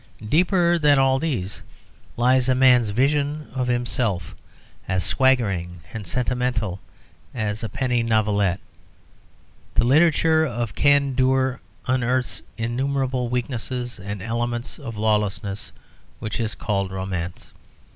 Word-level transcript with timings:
Deeper 0.29 0.79
than 0.79 0.97
all 0.97 1.19
these 1.19 1.61
lies 2.17 2.49
a 2.49 2.55
man's 2.55 2.89
vision 2.89 3.47
of 3.53 3.67
himself, 3.67 4.33
as 4.87 5.03
swaggering 5.03 5.79
and 5.93 6.07
sentimental 6.07 6.79
as 7.35 7.63
a 7.63 7.69
penny 7.69 8.01
novelette. 8.01 8.59
The 9.75 9.83
literature 9.83 10.43
of 10.43 10.73
can 10.73 11.13
dour 11.13 11.61
unearths 11.85 12.41
innumerable 12.57 13.29
weaknesses 13.29 13.99
and 13.99 14.23
elements 14.23 14.79
of 14.79 14.97
lawlessness 14.97 15.71
which 16.17 16.39
is 16.39 16.55
called 16.55 16.91
romance. 16.91 17.53